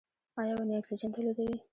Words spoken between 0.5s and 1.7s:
ونې اکسیجن تولیدوي؟